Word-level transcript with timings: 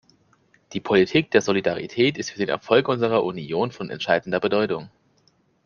Die 0.73 0.79
Politik 0.79 1.29
der 1.29 1.43
Solidarität 1.43 2.17
ist 2.17 2.31
für 2.31 2.39
den 2.39 2.49
Erfolg 2.49 2.87
unserer 2.87 3.23
Union 3.23 3.71
von 3.71 3.91
entscheidender 3.91 4.39
Bedeutung. 4.39 4.89